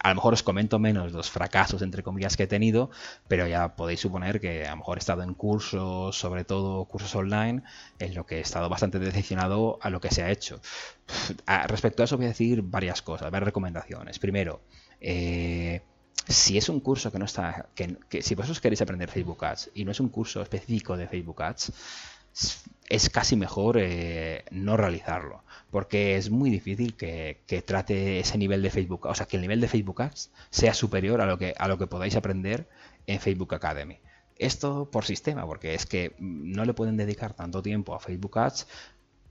[0.00, 2.90] a lo mejor os comento menos los fracasos entre comillas que he tenido,
[3.26, 7.14] pero ya podéis suponer que a lo mejor he estado en cursos, sobre todo cursos
[7.14, 7.62] online,
[8.00, 10.60] en lo que he estado bastante decepcionado a lo que se ha hecho.
[11.68, 14.18] Respecto a eso voy a decir varias cosas, varias recomendaciones.
[14.18, 14.60] Primero,
[15.00, 15.82] eh,
[16.28, 19.84] si es un curso que no está, que, si vosotros queréis aprender Facebook Ads y
[19.84, 21.72] no es un curso específico de Facebook Ads,
[22.88, 28.70] es casi mejor eh, no realizarlo, porque es muy difícil que, trate ese nivel de
[28.70, 31.68] Facebook, o sea, que el nivel de Facebook Ads sea superior a lo que, a
[31.68, 32.68] lo que podáis aprender
[33.06, 33.98] en Facebook Academy.
[34.38, 38.66] Esto por sistema, porque es que no le pueden dedicar tanto tiempo a Facebook Ads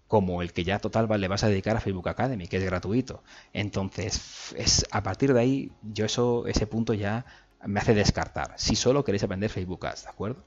[0.07, 3.23] como el que ya total le vas a dedicar a Facebook Academy, que es gratuito.
[3.53, 7.25] Entonces, es a partir de ahí, yo eso, ese punto ya
[7.65, 8.53] me hace descartar.
[8.57, 10.43] Si solo queréis aprender Facebook Ads, ¿de acuerdo?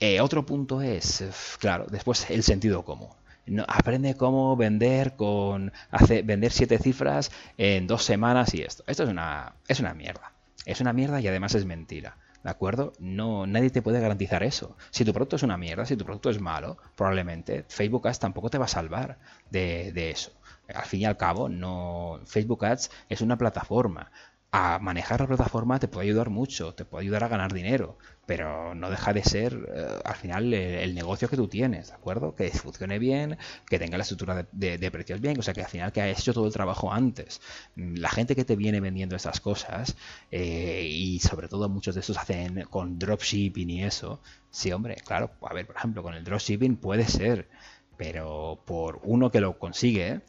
[0.00, 1.24] Eh, otro punto es,
[1.58, 3.10] claro, después el sentido común.
[3.46, 5.72] No, aprende cómo vender con
[6.24, 8.84] vender siete cifras en dos semanas y esto.
[8.86, 10.32] Esto es una, es una mierda.
[10.66, 12.16] Es una mierda y además es mentira.
[12.48, 12.94] ¿De acuerdo?
[12.98, 14.74] No, nadie te puede garantizar eso.
[14.88, 18.48] Si tu producto es una mierda, si tu producto es malo, probablemente Facebook Ads tampoco
[18.48, 19.18] te va a salvar
[19.50, 20.32] de, de eso.
[20.74, 24.10] Al fin y al cabo, no, Facebook Ads es una plataforma
[24.50, 28.74] a manejar la plataforma te puede ayudar mucho, te puede ayudar a ganar dinero, pero
[28.74, 32.34] no deja de ser eh, al final el, negocio que tú tienes, ¿de acuerdo?
[32.34, 33.36] Que funcione bien,
[33.68, 36.32] que tenga la estructura de, precios bien, o sea que al final que hayas hecho
[36.32, 37.42] todo el trabajo antes.
[37.76, 39.96] Mm, la gente que te viene vendiendo estas cosas,
[40.30, 45.30] eh, y sobre todo muchos de estos hacen con dropshipping y eso, sí, hombre, claro,
[45.42, 47.48] a ver, por ejemplo, con el dropshipping puede ser,
[47.98, 50.22] pero por uno que lo consigue,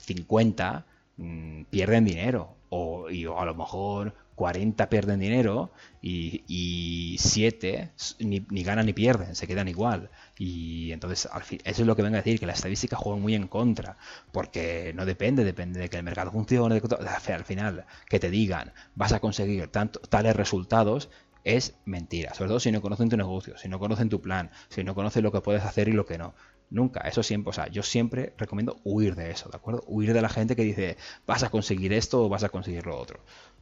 [0.00, 0.86] 50
[1.18, 8.40] mm, pierden dinero o, y, a lo mejor 40 pierden dinero y, y 7 ni,
[8.62, 10.10] ganan ni pierden, se quedan igual.
[10.38, 13.18] Y entonces, al fin, eso es lo que vengo a decir, que la estadística juega
[13.18, 13.96] muy en contra,
[14.32, 19.12] porque no depende, depende de que el mercado funcione, al final, que te digan, vas
[19.12, 21.10] a conseguir tanto, tales resultados,
[21.42, 24.84] es mentira, sobre todo si no conocen tu negocio, si no conocen tu plan, si
[24.84, 26.34] no conocen lo que puedes hacer y lo que no.
[26.70, 29.82] Nunca, eso siempre, o sea, yo siempre recomiendo huir de eso, ¿de acuerdo?
[29.86, 32.98] Huir de la gente que dice, vas a conseguir esto o vas a conseguir lo
[32.98, 33.20] otro.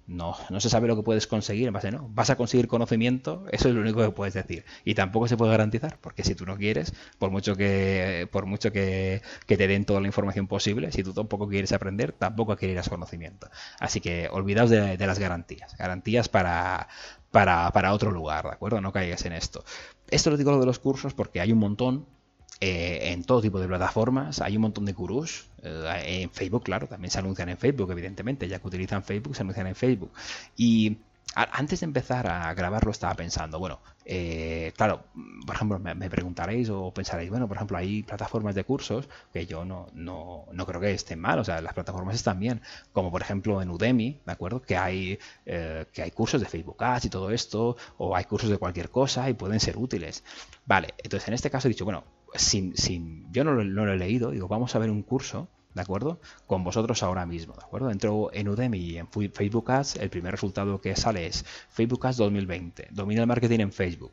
[0.09, 2.09] No, no se sabe lo que puedes conseguir en base, ¿no?
[2.13, 4.65] Vas a conseguir conocimiento, eso es lo único que puedes decir.
[4.85, 8.71] Y tampoco se puede garantizar, porque si tú no quieres, por mucho que, por mucho
[8.73, 13.49] que, te den toda la información posible, si tú tampoco quieres aprender, tampoco adquirirás conocimiento.
[13.81, 15.77] Así que olvidaos de, las garantías.
[15.77, 16.89] Garantías para,
[17.33, 18.81] para, para otro lugar, ¿de acuerdo?
[18.81, 19.65] No caigas en esto.
[20.09, 22.07] Esto lo digo lo de los cursos porque hay un montón
[22.61, 24.41] eh, en todo tipo de plataformas.
[24.41, 25.47] Hay un montón de gurús.
[25.63, 28.49] Eh, en Facebook, claro, también se anuncian en Facebook, evidentemente.
[28.49, 30.11] Ya que utilizan Facebook, se anuncian en Facebook.
[30.57, 30.99] Y
[31.35, 35.05] antes de empezar a grabarlo estaba pensando, bueno, eh, claro,
[35.45, 39.67] por ejemplo, me, preguntaréis o pensaréis, bueno, por ejemplo, hay plataformas de cursos que yo
[39.67, 43.21] no, no, no, creo que estén mal, o sea, las plataformas están bien, como por
[43.21, 44.63] ejemplo en Udemy, ¿de acuerdo?
[44.63, 48.57] Que hay, que hay cursos de Facebook Ads y todo esto, o hay cursos de
[48.57, 50.25] cualquier cosa y pueden ser útiles.
[50.65, 54.31] Vale, entonces en este caso he dicho, bueno, sin, sin, yo no lo, he leído,
[54.31, 56.21] digo, vamos a ver un curso, ¿de acuerdo?
[56.47, 57.91] Con vosotros ahora mismo, ¿de acuerdo?
[57.91, 62.17] Entro en Udemy y en Facebook Ads, el primer resultado que sale es Facebook Ads
[62.19, 64.13] 2020, domina el marketing en Facebook.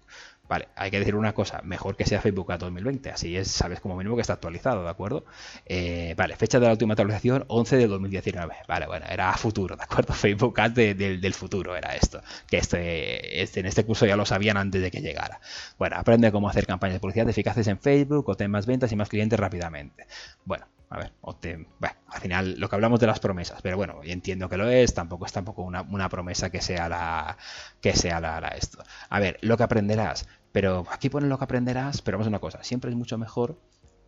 [0.49, 3.79] Vale, hay que decir una cosa, mejor que sea Facebook Ads 2020, así es, sabes
[3.79, 5.23] como mínimo que está actualizado, ¿de acuerdo?
[5.65, 8.53] Eh, vale, fecha de la última actualización, 11 de 2019.
[8.67, 10.13] Vale, bueno, era futuro, ¿de acuerdo?
[10.13, 14.57] Facebook Ads del futuro era esto, que este, este, en este curso ya lo sabían
[14.57, 15.39] antes de que llegara.
[15.79, 18.97] Bueno, aprende cómo hacer campañas de publicidad eficaces en Facebook, o tener más ventas y
[18.97, 20.07] más clientes rápidamente.
[20.43, 24.57] Bueno, A ver, al final lo que hablamos de las promesas, pero bueno, entiendo que
[24.57, 27.37] lo es, tampoco es tampoco una, promesa que sea la
[27.81, 28.83] que sea la, esto.
[29.09, 32.39] A ver, lo que aprenderás, pero aquí pone lo que aprenderás, pero vamos a una
[32.39, 33.59] cosa, siempre es mucho mejor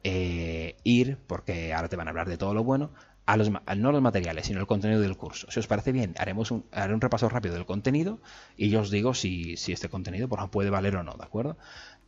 [0.03, 2.91] eh, ir, porque ahora te van a hablar de todo lo bueno,
[3.25, 5.49] a los, no los materiales, sino el contenido del curso.
[5.49, 8.19] Si os parece bien, haremos un, haré un repaso rápido del contenido
[8.55, 11.57] y yo os digo si, si este contenido por puede valer o no, ¿de acuerdo?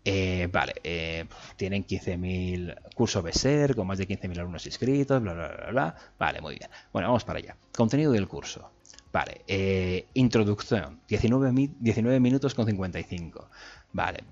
[0.09, 1.25] Eh, vale, eh,
[1.57, 5.95] tienen 15.000 curso BSER con más de 15.000 alumnos inscritos, bla, bla, bla, bla.
[6.17, 6.69] Vale, muy bien.
[6.93, 7.57] Bueno, vamos para allá.
[7.75, 8.71] Contenido del curso.
[9.11, 13.49] Vale, eh, introducción, 19, 19, minutos con 55.
[13.91, 14.23] Vale,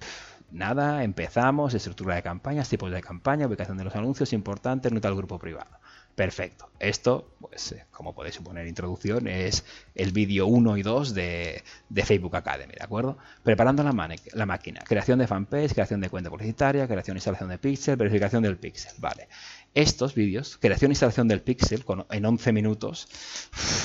[0.49, 5.15] nada, empezamos, estructura de campañas, tipos de campaña, ubicación de los anuncios, importante, nota al
[5.15, 5.71] grupo privado.
[6.15, 6.69] Perfecto.
[6.79, 11.61] Esto, pues, eh, como podéis suponer, introducción, es el vídeo 1 y 2 de,
[12.05, 13.17] Facebook Academy, ¿de acuerdo?
[13.43, 13.91] Preparando la,
[14.33, 14.81] la, máquina.
[14.85, 18.93] Creación de fanpage, creación de cuenta publicitaria, creación e instalación de pixel, verificación del pixel.
[18.97, 19.27] Vale.
[19.73, 23.09] Estos vídeos, creación e instalación del pixel con, en 11 minutos,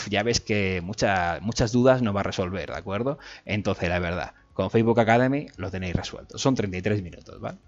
[0.08, 3.18] ya ves que muchas dudas no va a resolver, ¿de acuerdo?
[3.44, 6.38] Entonces, la verdad, con Facebook Academy lo tenéis resuelto.
[6.38, 7.58] Son 33 minutos, ¿vale?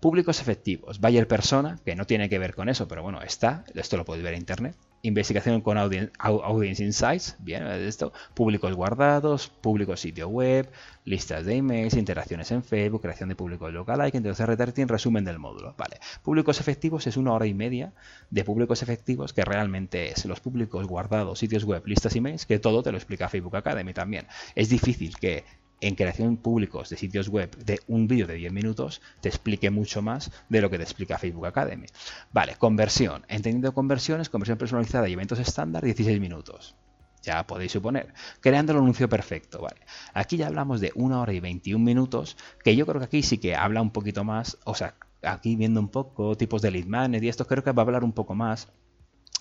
[0.00, 0.98] Públicos efectivos.
[0.98, 3.64] Buyer persona, que no tiene que ver con eso, pero bueno, está.
[3.74, 4.74] Esto lo podéis ver en internet.
[5.02, 7.36] Investigación con audience, Insights.
[7.38, 8.12] Bien, esto.
[8.34, 10.70] Públicos guardados, público sitio web,
[11.04, 15.74] listas de emails, interacciones en Facebook, creación de públicos lookalike, entonces retargeting, resumen del módulo.
[15.76, 15.98] Vale.
[16.22, 17.92] Públicos efectivos es una hora y media
[18.30, 22.82] de públicos efectivos que realmente es los públicos guardados, sitios web, listas emails, que todo
[22.82, 24.26] te lo explica Facebook Academy también.
[24.54, 25.44] Es difícil que
[25.80, 30.02] en creación públicos de sitios web de un vídeo de 10 minutos te explique mucho
[30.02, 31.86] más de lo que te explica Facebook Academy.
[32.32, 33.24] Vale, conversión.
[33.28, 36.74] Entendiendo conversiones, conversión personalizada y eventos estándar, 16 minutos.
[37.22, 38.14] Ya podéis suponer.
[38.40, 39.80] Creando el anuncio perfecto, vale.
[40.14, 43.38] Aquí ya hablamos de una hora y 21 minutos, que yo creo que aquí sí
[43.38, 47.24] que habla un poquito más, o sea, aquí viendo un poco tipos de lead manager
[47.24, 48.68] y esto creo que va a hablar un poco más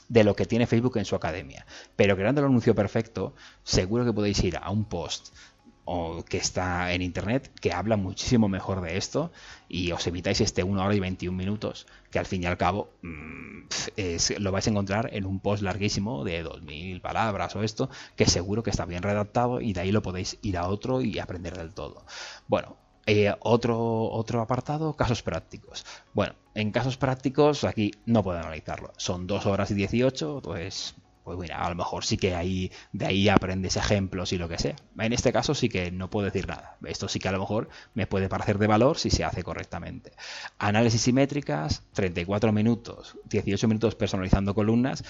[0.09, 1.65] de lo que tiene Facebook en su academia.
[1.95, 5.33] Pero creando el anuncio perfecto, seguro que podéis ir a un post
[5.91, 9.31] o que está en internet que habla muchísimo mejor de esto
[9.67, 12.91] y os evitáis este 1 hora y 21 minutos que al fin y al cabo
[13.01, 13.63] mm,
[14.37, 18.61] lo vais a encontrar en un post larguísimo de 2000 palabras o esto que seguro
[18.61, 21.73] que está bien redactado y de ahí lo podéis ir a otro y aprender del
[21.73, 22.05] todo.
[22.47, 25.87] Bueno, eh, otro, otro apartado, casos prácticos.
[26.13, 28.93] Bueno, en casos prácticos aquí no puedo analizarlo.
[28.97, 30.93] Son 2 horas y 18, pues
[31.29, 34.57] pues mira, a lo mejor sí que ahí, de ahí aprendes ejemplos y lo que
[34.57, 34.75] sea.
[34.97, 36.77] En este caso sí que no puedo decir nada.
[36.83, 40.13] Esto sí que a lo mejor me puede parecer de valor si se hace correctamente.
[40.57, 45.03] Análisis simétricas, 34 minutos, 18 minutos personalizando columnas,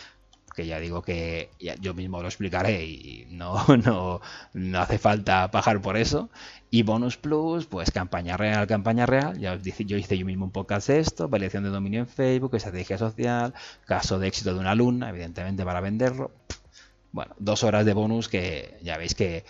[0.59, 4.19] que ya digo que yo mismo lo explicaré y no, no,
[4.53, 6.29] no hace falta bajar por eso.
[6.69, 9.39] Y bonus plus, pues campaña real, campaña real.
[9.39, 12.07] Ya os dije, yo hice yo mismo un podcast de esto, validación de dominio en
[12.07, 13.53] Facebook, estrategia social,
[13.85, 16.31] caso de éxito de una alumna, evidentemente para venderlo.
[17.13, 19.45] Bueno, dos horas de bonus que ya veis que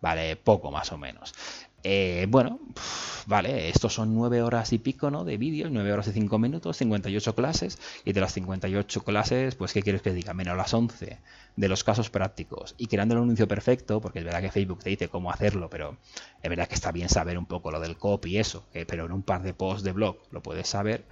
[0.00, 1.32] vale poco más o menos.
[1.82, 2.60] Eh, bueno,
[3.26, 5.24] vale, estos son 9 horas y pico ¿no?
[5.24, 9.72] de vídeos, 9 horas y 5 minutos, 58 clases, y de las 58 clases, pues
[9.72, 10.34] ¿qué quieres que diga?
[10.34, 11.18] Menos las 11
[11.56, 14.90] de los casos prácticos y creando el anuncio perfecto, porque es verdad que Facebook te
[14.90, 15.96] dice cómo hacerlo, pero
[16.42, 19.12] es verdad que está bien saber un poco lo del copy y eso, pero en
[19.12, 21.06] un par de posts de blog lo puedes saber,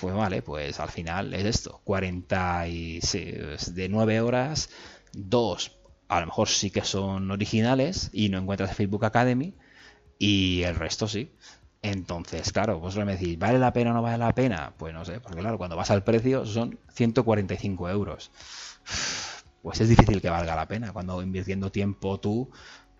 [0.00, 4.70] pues vale, pues al final es esto, 46 de 9 horas,
[5.12, 5.72] 2
[6.12, 9.54] a lo mejor sí que son originales y no encuentras Facebook Academy,
[10.18, 11.32] y el resto sí.
[11.82, 14.72] Entonces, claro, vosotros me decís, ¿vale la pena o no vale la pena?
[14.76, 18.30] Pues no sé, porque claro, cuando vas al precio son 145 euros.
[19.62, 20.92] Pues es difícil que valga la pena.
[20.92, 22.50] Cuando invirtiendo tiempo tú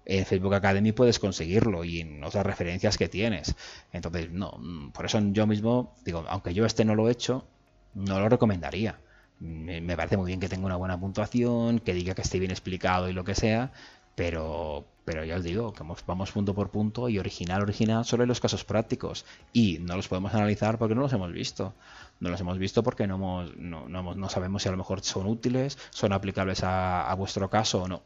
[0.05, 3.55] en Facebook Academy puedes conseguirlo y en otras referencias que tienes.
[3.93, 4.61] Entonces, no,
[4.93, 7.47] por eso yo mismo digo, aunque yo este no lo he hecho,
[7.95, 9.01] no lo recomendaría.
[9.39, 13.09] Me parece muy bien que tenga una buena puntuación, que diga que esté bien explicado
[13.09, 13.73] y lo que sea,
[14.15, 18.29] pero, pero ya os digo, que vamos punto por punto y original, original, solo en
[18.29, 19.25] los casos prácticos.
[19.53, 21.75] Y no los podemos analizar porque no los hemos visto.
[22.21, 25.03] No los hemos visto porque no, hemos, no, no, no sabemos si a lo mejor
[25.03, 28.03] son útiles, son aplicables a, a vuestro caso o no.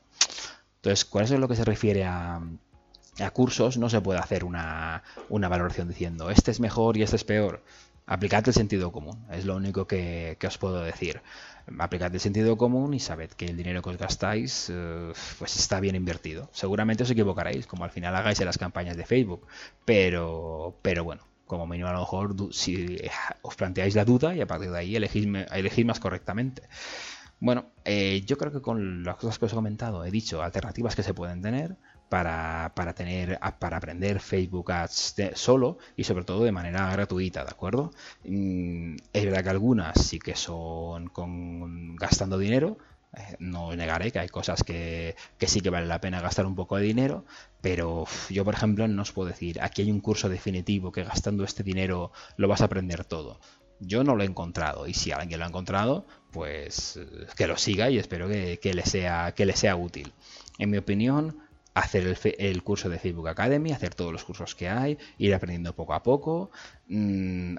[0.76, 2.40] Entonces, ¿cuál es lo que se refiere a,
[3.20, 3.76] a cursos?
[3.76, 7.62] No se puede hacer una, una valoración diciendo este es mejor y este es peor.
[8.06, 11.22] Aplicad el sentido común, es lo único que, os puedo decir.
[11.78, 15.80] Aplicad el sentido común y sabed que el dinero que os gastáis eh, pues está
[15.80, 16.48] bien invertido.
[16.52, 19.46] Seguramente os equivocaréis, como al final hagáis en las campañas de Facebook,
[19.84, 22.96] pero, pero bueno, como mínimo a lo mejor si
[23.42, 26.62] os planteáis la duda y a partir de ahí elegís, elegís más correctamente.
[27.40, 30.96] Bueno, eh, yo creo que con las cosas que os he comentado he dicho alternativas
[30.96, 31.76] que se pueden tener,
[32.08, 37.92] para, tener, para aprender Facebook Ads solo y sobre todo de manera gratuita, ¿de acuerdo?
[38.24, 41.10] Mm, es verdad que algunas sí que son
[41.96, 42.78] gastando dinero,
[43.16, 46.54] eh, no negaré que hay cosas que, que, sí que vale la pena gastar un
[46.54, 47.24] poco de dinero,
[47.60, 51.44] pero yo, por ejemplo, no os puedo decir, aquí hay un curso definitivo que gastando
[51.44, 53.40] este dinero lo vas a aprender todo.
[53.80, 57.56] Yo no lo he encontrado y si alguien lo ha encontrado, pues eh, que lo
[57.56, 60.12] siga y espero que, le, sea, que le sea útil.
[60.58, 61.38] En mi opinión,
[61.76, 65.92] hacer el, curso de Facebook Academy, hacer todos los cursos que hay, ir aprendiendo poco
[65.92, 66.50] a poco,
[66.88, 67.56] mm,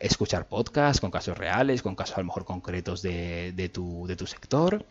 [0.00, 4.26] escuchar podcasts con casos reales, con casos a lo mejor concretos de, tu, de tu
[4.26, 4.86] sector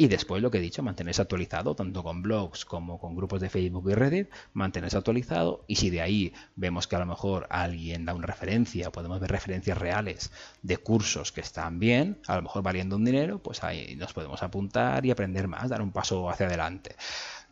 [0.00, 3.50] y después lo que he dicho, mantenerse actualizado, tanto con blogs como con grupos de
[3.50, 5.66] Facebook y Reddit, mantenerse actualizado.
[5.66, 9.30] Y si de ahí vemos que a lo mejor alguien da una referencia, podemos ver
[9.30, 10.32] referencias reales
[10.62, 14.42] de cursos que están bien, a lo mejor valiendo un dinero, pues ahí nos podemos
[14.42, 16.96] apuntar y aprender más, dar un paso hacia adelante.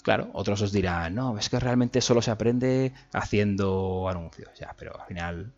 [0.09, 4.99] Claro, otros os dirán, no, es que realmente solo se aprende haciendo anuncios, ya, pero
[4.99, 5.53] al final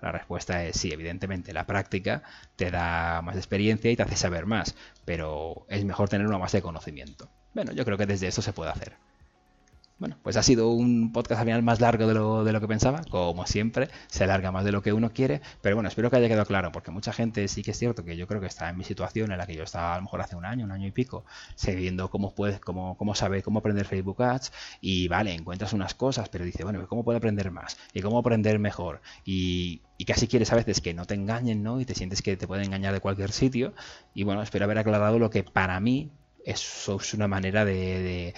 [0.00, 2.22] la respuesta es sí, evidentemente la práctica
[2.54, 6.58] te da más experiencia y te hace saber más, pero es mejor tener una base
[6.58, 7.28] de conocimiento.
[7.52, 8.94] Bueno, yo creo que desde eso se puede hacer.
[9.98, 12.68] Bueno, pues ha sido un podcast al final más largo de lo, de lo que
[12.68, 16.16] pensaba, como siempre, se alarga más de lo que uno quiere, pero bueno, espero que
[16.16, 18.68] haya quedado claro, porque mucha gente sí que es cierto que yo creo que está
[18.68, 20.70] en mi situación en la que yo estaba a lo mejor hace un año, un
[20.70, 21.24] año y pico,
[21.54, 26.28] sabiendo cómo puedes, cómo, cómo saber, cómo aprender Facebook Ads, y vale, encuentras unas cosas,
[26.28, 27.78] pero dice, bueno, ¿cómo puedo aprender más?
[27.94, 29.00] ¿Y cómo aprender mejor?
[29.24, 31.80] Y, y casi quieres a veces que no te engañen, ¿no?
[31.80, 33.72] Y te sientes que te pueden engañar de cualquier sitio,
[34.12, 36.10] y bueno, espero haber aclarado lo que para mí
[36.46, 38.32] eso es una manera de,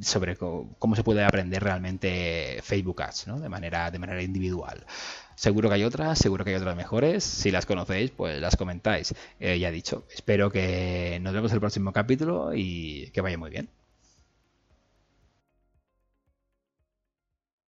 [0.00, 3.38] sobre cómo se puede aprender realmente Facebook Ads, ¿no?
[3.38, 4.84] De manera, de manera individual.
[5.36, 7.22] Seguro que hay otras, seguro que hay otras mejores.
[7.22, 9.14] Si las conocéis, pues las comentáis.
[9.38, 13.50] Eh, ya dicho, espero que nos vemos en el próximo capítulo y que vaya muy
[13.50, 13.68] bien.